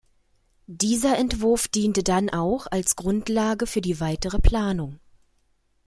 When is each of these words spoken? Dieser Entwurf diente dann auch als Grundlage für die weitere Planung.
Dieser 0.65 1.15
Entwurf 1.19 1.67
diente 1.67 2.01
dann 2.01 2.31
auch 2.31 2.65
als 2.71 2.95
Grundlage 2.95 3.67
für 3.67 3.81
die 3.81 3.99
weitere 3.99 4.39
Planung. 4.39 4.99